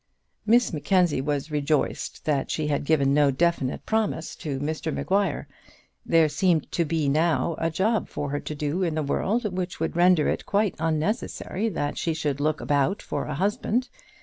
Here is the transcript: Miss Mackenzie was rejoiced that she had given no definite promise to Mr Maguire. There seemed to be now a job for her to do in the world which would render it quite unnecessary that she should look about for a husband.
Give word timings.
Miss 0.47 0.73
Mackenzie 0.73 1.21
was 1.21 1.51
rejoiced 1.51 2.25
that 2.25 2.49
she 2.49 2.65
had 2.65 2.85
given 2.85 3.13
no 3.13 3.29
definite 3.29 3.85
promise 3.85 4.35
to 4.37 4.59
Mr 4.59 4.91
Maguire. 4.91 5.47
There 6.03 6.27
seemed 6.27 6.71
to 6.71 6.85
be 6.85 7.07
now 7.07 7.53
a 7.59 7.69
job 7.69 8.09
for 8.09 8.31
her 8.31 8.39
to 8.39 8.55
do 8.55 8.81
in 8.81 8.95
the 8.95 9.03
world 9.03 9.43
which 9.55 9.79
would 9.79 9.95
render 9.95 10.27
it 10.27 10.47
quite 10.47 10.73
unnecessary 10.79 11.69
that 11.69 11.99
she 11.99 12.15
should 12.15 12.39
look 12.39 12.61
about 12.61 12.99
for 12.99 13.25
a 13.27 13.35
husband. 13.35 13.89